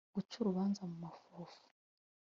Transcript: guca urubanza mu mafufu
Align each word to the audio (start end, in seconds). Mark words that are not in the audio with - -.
guca 0.15 0.35
urubanza 0.39 0.81
mu 0.89 0.95
mafufu 1.03 1.61